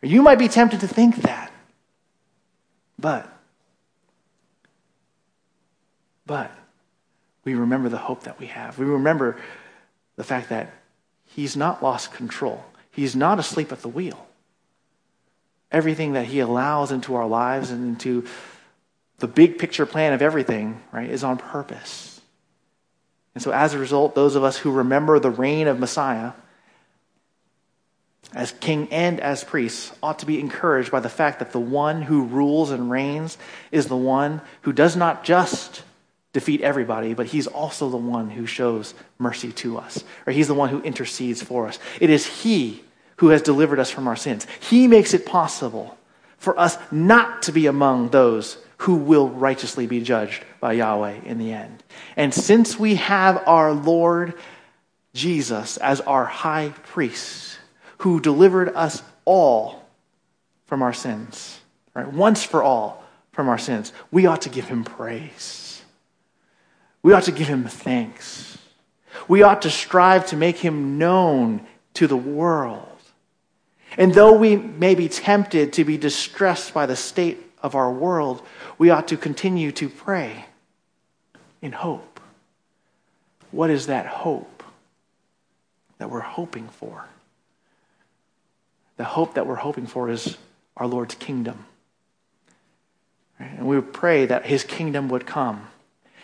[0.01, 1.53] You might be tempted to think that.
[2.99, 3.31] But,
[6.25, 6.51] but,
[7.45, 8.77] we remember the hope that we have.
[8.77, 9.37] We remember
[10.17, 10.73] the fact that
[11.27, 12.65] He's not lost control.
[12.91, 14.27] He's not asleep at the wheel.
[15.71, 18.25] Everything that He allows into our lives and into
[19.23, 22.19] the big picture plan of everything, right, is on purpose.
[23.33, 26.33] And so, as a result, those of us who remember the reign of Messiah
[28.33, 32.01] as king and as priests ought to be encouraged by the fact that the one
[32.01, 33.37] who rules and reigns
[33.71, 35.83] is the one who does not just
[36.33, 40.53] defeat everybody, but he's also the one who shows mercy to us, or he's the
[40.53, 41.79] one who intercedes for us.
[42.01, 42.83] It is he
[43.17, 44.45] who has delivered us from our sins.
[44.69, 45.97] He makes it possible
[46.37, 51.37] for us not to be among those who will righteously be judged by Yahweh in
[51.37, 51.81] the end.
[52.17, 54.33] And since we have our Lord
[55.13, 57.57] Jesus as our high priest,
[57.99, 59.87] who delivered us all
[60.65, 61.61] from our sins,
[61.93, 62.11] right?
[62.11, 65.81] Once for all from our sins, we ought to give him praise.
[67.03, 68.57] We ought to give him thanks.
[69.29, 72.89] We ought to strive to make him known to the world.
[73.95, 78.45] And though we may be tempted to be distressed by the state of our world,
[78.77, 80.45] we ought to continue to pray
[81.61, 82.19] in hope.
[83.51, 84.63] What is that hope
[85.97, 87.05] that we're hoping for?
[88.97, 90.37] The hope that we're hoping for is
[90.75, 91.65] our Lord's kingdom.
[93.39, 95.67] And we would pray that his kingdom would come,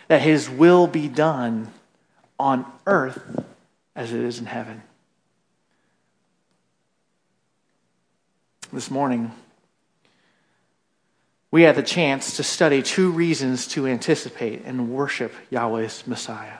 [0.08, 1.72] that his will be done
[2.38, 3.44] on earth
[3.94, 4.82] as it is in heaven.
[8.72, 9.32] This morning,
[11.50, 16.58] we had the chance to study two reasons to anticipate and worship Yahweh's Messiah.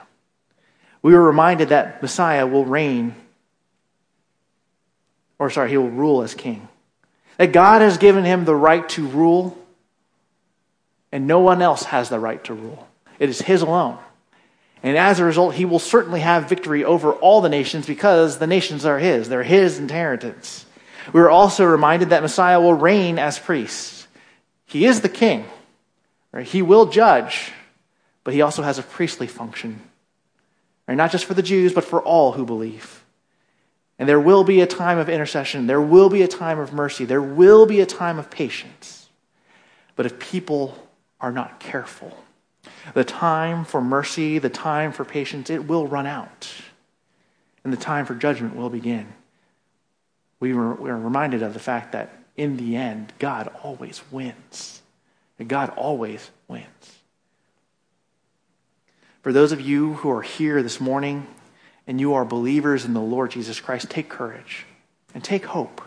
[1.01, 3.15] We were reminded that Messiah will reign,
[5.39, 6.67] or sorry, he will rule as king.
[7.37, 9.57] That God has given him the right to rule,
[11.11, 12.87] and no one else has the right to rule.
[13.17, 13.97] It is his alone.
[14.83, 18.47] And as a result, he will certainly have victory over all the nations because the
[18.47, 19.29] nations are his.
[19.29, 20.65] They're his inheritance.
[21.13, 24.00] We were also reminded that Messiah will reign as priest.
[24.71, 25.45] He is the king.
[26.31, 26.47] Right?
[26.47, 27.51] He will judge,
[28.23, 29.81] but he also has a priestly function.
[30.87, 30.95] Right?
[30.95, 33.03] Not just for the Jews, but for all who believe.
[33.99, 35.67] And there will be a time of intercession.
[35.67, 37.03] There will be a time of mercy.
[37.03, 39.09] There will be a time of patience.
[39.97, 40.87] But if people
[41.19, 42.17] are not careful,
[42.93, 46.49] the time for mercy, the time for patience, it will run out.
[47.65, 49.13] And the time for judgment will begin.
[50.39, 54.81] We were, we are reminded of the fact that in the end, God always wins.
[55.39, 56.99] And God always wins.
[59.21, 61.27] For those of you who are here this morning
[61.87, 64.65] and you are believers in the Lord Jesus Christ, take courage
[65.13, 65.81] and take hope.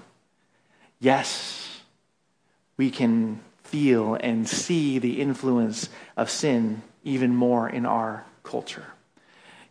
[1.01, 1.81] Yes,
[2.77, 8.87] we can feel and see the influence of sin even more in our culture.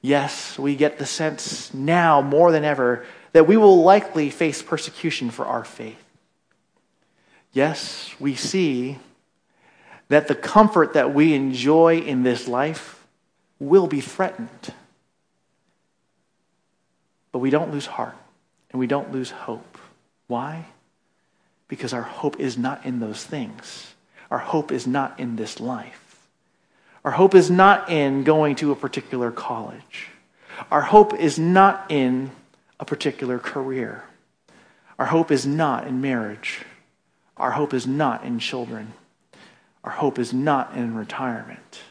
[0.01, 5.31] Yes, we get the sense now more than ever that we will likely face persecution
[5.31, 6.02] for our faith.
[7.53, 8.97] Yes, we see
[10.09, 13.05] that the comfort that we enjoy in this life
[13.59, 14.73] will be threatened.
[17.31, 18.15] But we don't lose heart
[18.71, 19.77] and we don't lose hope.
[20.27, 20.65] Why?
[21.67, 23.93] Because our hope is not in those things.
[24.31, 26.27] Our hope is not in this life.
[27.05, 30.09] Our hope is not in going to a particular college.
[30.71, 32.31] Our hope is not in
[32.79, 34.03] a particular career.
[34.97, 36.65] Our hope is not in marriage.
[37.37, 38.93] Our hope is not in children.
[39.83, 41.81] Our hope is not in retirement.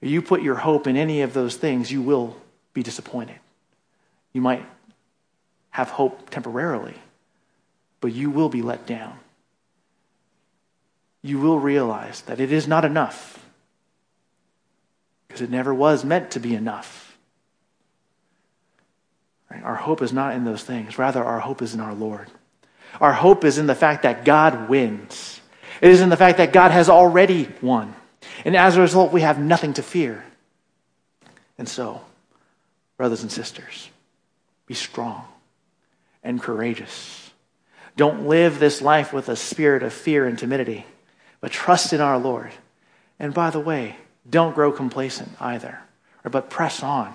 [0.00, 2.36] If you put your hope in any of those things, you will
[2.72, 3.38] be disappointed.
[4.32, 4.64] You might
[5.70, 6.94] have hope temporarily,
[8.00, 9.18] but you will be let down.
[11.22, 13.44] You will realize that it is not enough
[15.26, 17.16] because it never was meant to be enough.
[19.50, 19.62] Right?
[19.62, 22.30] Our hope is not in those things, rather, our hope is in our Lord.
[23.00, 25.40] Our hope is in the fact that God wins.
[25.80, 27.94] It is in the fact that God has already won.
[28.44, 30.24] And as a result, we have nothing to fear.
[31.58, 32.00] And so,
[32.96, 33.90] brothers and sisters,
[34.66, 35.24] be strong
[36.22, 37.30] and courageous.
[37.96, 40.84] Don't live this life with a spirit of fear and timidity,
[41.40, 42.50] but trust in our Lord.
[43.18, 43.96] And by the way,
[44.28, 45.78] don't grow complacent either,
[46.24, 47.14] but press on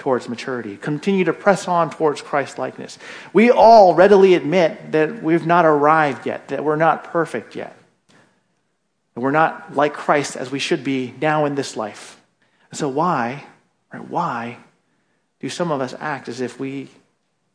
[0.00, 0.76] towards maturity.
[0.76, 2.98] Continue to press on towards Christ likeness.
[3.32, 7.76] We all readily admit that we've not arrived yet, that we're not perfect yet.
[9.14, 12.20] That we're not like Christ as we should be now in this life.
[12.72, 13.44] So why,
[13.92, 14.56] right, why
[15.38, 16.88] do some of us act as if we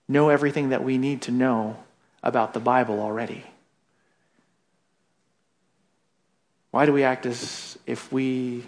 [0.08, 1.78] know everything that we need to know
[2.22, 3.44] about the Bible already?
[6.70, 8.64] Why do we act as if we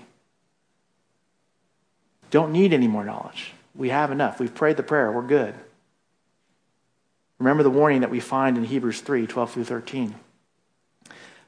[2.31, 3.53] don't need any more knowledge?
[3.77, 4.39] We have enough.
[4.39, 5.11] We've prayed the prayer.
[5.11, 5.53] We're good.
[7.39, 10.15] Remember the warning that we find in Hebrews 3 12 through 13.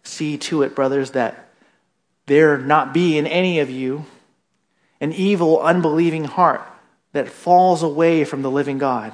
[0.04, 1.50] See to it, brothers, that
[2.28, 4.06] there not be in any of you
[5.02, 6.62] an evil, unbelieving heart
[7.14, 9.14] that falls away from the living God.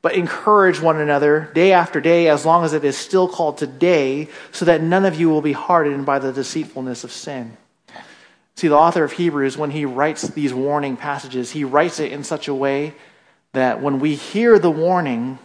[0.00, 4.28] But encourage one another day after day, as long as it is still called today,
[4.52, 7.56] so that none of you will be hardened by the deceitfulness of sin.
[8.56, 12.22] See, the author of Hebrews, when he writes these warning passages, he writes it in
[12.22, 12.94] such a way
[13.52, 15.38] that when we hear the warning,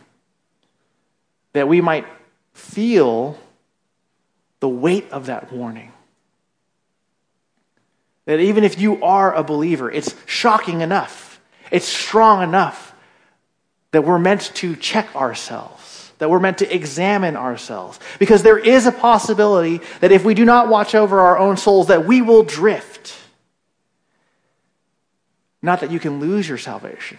[1.54, 2.06] that we might
[2.54, 3.38] feel
[4.60, 5.92] the weight of that warning.
[8.26, 11.42] That even if you are a believer, it's shocking enough,
[11.72, 12.94] it's strong enough
[13.92, 18.00] that we're meant to check ourselves, that we're meant to examine ourselves.
[18.20, 21.88] Because there is a possibility that if we do not watch over our own souls,
[21.88, 23.16] that we will drift.
[25.62, 27.18] Not that you can lose your salvation,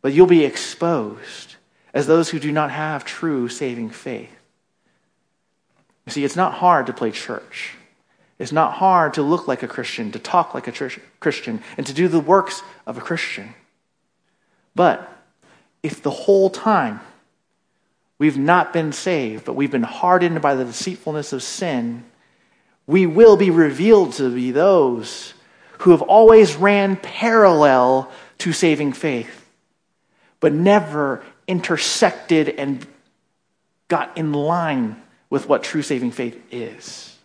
[0.00, 1.56] but you'll be exposed
[1.92, 4.30] as those who do not have true saving faith.
[6.06, 7.74] You see, it's not hard to play church.
[8.38, 11.92] It's not hard to look like a Christian, to talk like a Christian, and to
[11.92, 13.54] do the works of a Christian.
[14.74, 15.08] But
[15.82, 17.00] if the whole time
[18.20, 22.04] we've not been saved, but we've been hardened by the deceitfulness of sin,
[22.86, 25.32] we will be revealed to be those
[25.78, 29.48] who have always ran parallel to saving faith,
[30.38, 32.86] but never intersected and
[33.88, 37.16] got in line with what true saving faith is.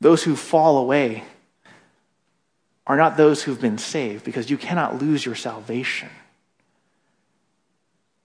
[0.00, 1.24] Those who fall away
[2.86, 6.10] are not those who've been saved because you cannot lose your salvation.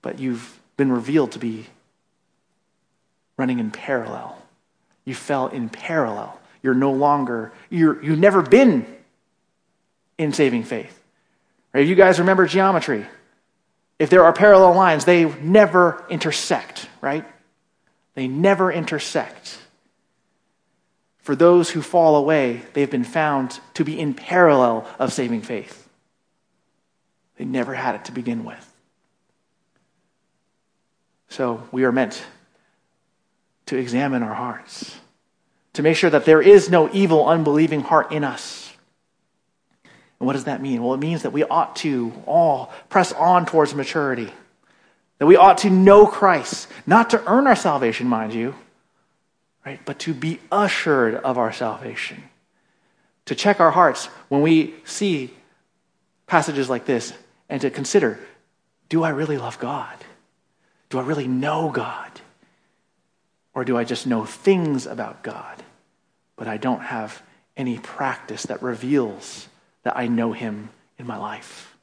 [0.02, 1.68] But you've been revealed to be
[3.38, 4.42] running in parallel.
[5.06, 6.40] You fell in parallel.
[6.62, 8.86] You're no longer, you're, you've never been
[10.18, 11.00] in saving faith.
[11.74, 11.84] Right?
[11.84, 13.06] If you guys remember geometry,
[13.98, 17.26] if there are parallel lines, they never intersect, right?
[18.16, 19.59] They never intersect.
[21.22, 25.88] For those who fall away, they've been found to be in parallel of saving faith.
[27.38, 28.66] They never had it to begin with.
[31.30, 32.24] So we are meant
[33.68, 34.98] to examine our hearts,
[35.74, 38.74] to make sure that there is no evil, unbelieving heart in us.
[40.20, 40.82] And what does that mean?
[40.82, 44.34] Well, it means that we ought to all press on towards maturity,
[45.20, 48.56] that we ought to know Christ, not to earn our salvation, mind you
[49.70, 49.80] right?
[49.86, 52.24] But to be assured of our salvation.
[53.26, 55.30] To check our hearts when we see
[56.26, 57.14] passages like this
[57.50, 58.20] and to consider
[58.90, 59.96] do I really love God?
[60.90, 62.10] Do I really know God?
[63.54, 65.62] Or do I just know things about God,
[66.36, 67.22] but I don't have
[67.56, 69.48] any practice that reveals
[69.84, 71.78] that I know Him in my life?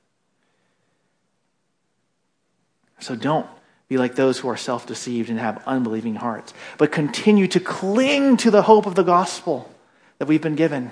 [2.98, 3.46] So don't
[3.88, 8.36] be like those who are self deceived and have unbelieving hearts, but continue to cling
[8.38, 9.70] to the hope of the gospel
[10.18, 10.90] that we've been given.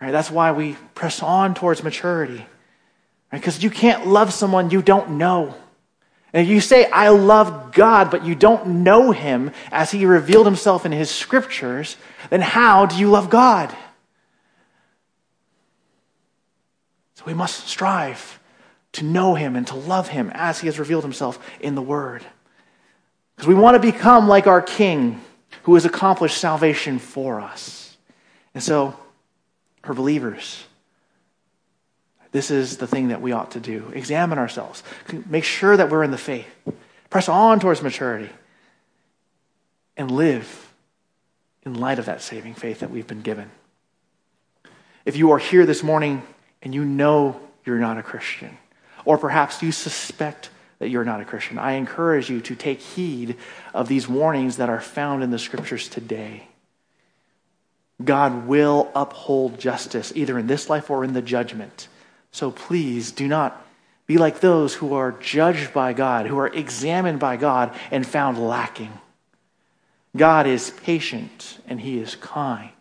[0.00, 0.12] Right?
[0.12, 2.46] That's why we press on towards maturity.
[3.30, 3.64] Because right?
[3.64, 5.54] you can't love someone you don't know.
[6.32, 10.46] And if you say, I love God, but you don't know him as he revealed
[10.46, 11.96] himself in his scriptures,
[12.28, 13.74] then how do you love God?
[17.14, 18.37] So we must strive
[18.92, 22.24] to know him and to love him as he has revealed himself in the word.
[23.36, 25.20] Because we want to become like our king
[25.62, 27.96] who has accomplished salvation for us.
[28.54, 28.96] And so,
[29.82, 30.64] for believers,
[32.32, 33.90] this is the thing that we ought to do.
[33.94, 34.82] Examine ourselves.
[35.28, 36.46] Make sure that we're in the faith.
[37.10, 38.30] Press on towards maturity.
[39.96, 40.72] And live
[41.64, 43.50] in light of that saving faith that we've been given.
[45.04, 46.22] If you are here this morning
[46.62, 48.56] and you know you're not a Christian,
[49.08, 50.50] or perhaps you suspect
[50.80, 51.58] that you're not a Christian.
[51.58, 53.36] I encourage you to take heed
[53.72, 56.46] of these warnings that are found in the scriptures today.
[58.04, 61.88] God will uphold justice, either in this life or in the judgment.
[62.32, 63.66] So please do not
[64.06, 68.36] be like those who are judged by God, who are examined by God and found
[68.36, 68.92] lacking.
[70.14, 72.72] God is patient and he is kind.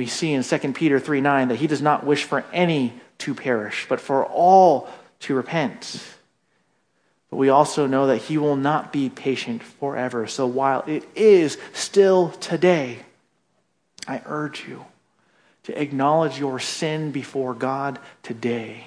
[0.00, 3.34] We see in 2 Peter 3 9 that he does not wish for any to
[3.34, 4.88] perish, but for all
[5.18, 6.02] to repent.
[7.28, 10.26] But we also know that he will not be patient forever.
[10.26, 13.00] So while it is still today,
[14.08, 14.86] I urge you
[15.64, 18.86] to acknowledge your sin before God today.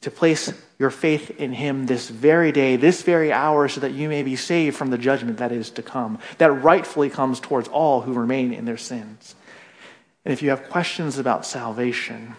[0.00, 4.08] to place your faith in him this very day, this very hour, so that you
[4.08, 8.00] may be saved from the judgment that is to come, that rightfully comes towards all
[8.00, 9.34] who remain in their sins.
[10.26, 12.34] And if you have questions about salvation,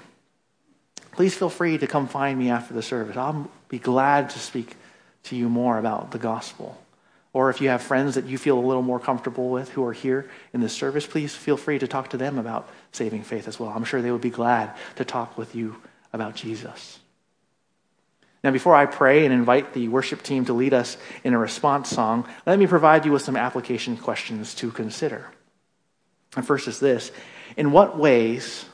[1.13, 3.15] please feel free to come find me after the service.
[3.15, 4.75] I'll be glad to speak
[5.23, 6.83] to you more about the gospel.
[7.31, 9.93] Or if you have friends that you feel a little more comfortable with who are
[9.93, 13.57] here in this service, please feel free to talk to them about saving faith as
[13.57, 13.69] well.
[13.69, 15.77] I'm sure they would be glad to talk with you
[16.11, 16.99] about Jesus.
[18.43, 21.89] Now, before I pray and invite the worship team to lead us in a response
[21.89, 25.31] song, let me provide you with some application questions to consider.
[26.35, 27.13] And first is this
[27.55, 28.65] In what ways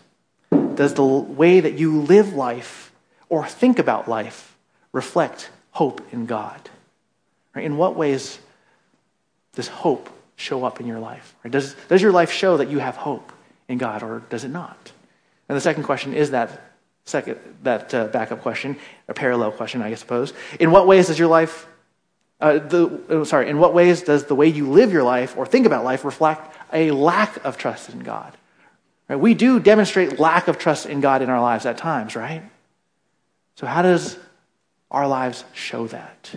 [0.76, 2.92] does the way that you live life
[3.30, 4.56] or think about life
[4.92, 6.70] reflect hope in God?
[7.56, 8.40] In what ways
[9.54, 11.36] does hope show up in your life?
[11.50, 13.32] Does, does your life show that you have hope
[13.68, 14.92] in God or does it not?
[15.48, 16.62] And the second question is that
[17.06, 20.34] second that uh, backup question, a parallel question, I suppose.
[20.60, 21.68] In what ways does your life,
[22.40, 25.46] uh, the, uh, sorry, in what ways does the way you live your life or
[25.46, 28.36] think about life reflect a lack of trust in God?
[29.14, 29.22] Right?
[29.22, 32.42] We do demonstrate lack of trust in God in our lives at times, right?
[33.58, 34.18] So how does
[34.90, 36.34] our lives show that?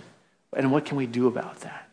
[0.52, 1.88] And what can we do about that?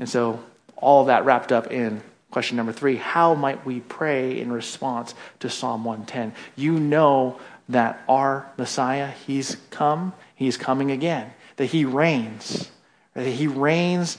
[0.00, 0.42] And so
[0.76, 2.02] all that wrapped up in
[2.32, 6.32] Question number three How might we pray in response to Psalm 110?
[6.56, 7.38] You know
[7.68, 12.70] that our Messiah, He's come, He's coming again, that He reigns,
[13.12, 14.16] that He reigns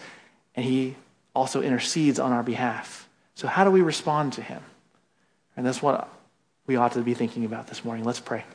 [0.56, 0.96] and He
[1.36, 3.10] also intercedes on our behalf.
[3.34, 4.62] So, how do we respond to Him?
[5.56, 6.10] And that's what
[6.66, 8.04] we ought to be thinking about this morning.
[8.04, 8.46] Let's pray.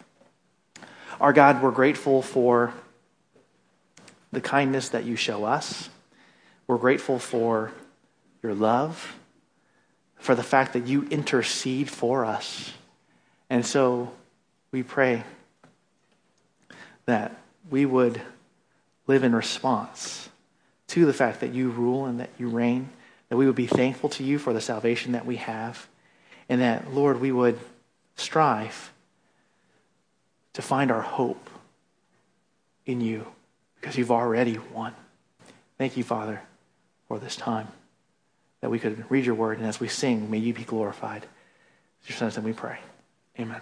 [1.20, 2.72] Our God, we're grateful for
[4.32, 5.88] the kindness that you show us.
[6.66, 7.72] We're grateful for
[8.42, 9.16] your love
[10.18, 12.72] for the fact that you intercede for us.
[13.48, 14.12] And so
[14.72, 15.22] we pray
[17.06, 17.34] that
[17.70, 18.20] we would
[19.06, 20.28] live in response
[20.88, 22.90] to the fact that you rule and that you reign,
[23.28, 25.86] that we would be thankful to you for the salvation that we have,
[26.48, 27.58] and that, Lord, we would
[28.16, 28.92] strive
[30.54, 31.50] to find our hope
[32.86, 33.26] in you
[33.80, 34.94] because you've already won.
[35.76, 36.42] Thank you, Father,
[37.06, 37.68] for this time
[38.60, 41.24] that we could read your word, and as we sing, may you be glorified.
[42.00, 42.78] It's your son's name we pray.
[43.38, 43.60] Amen.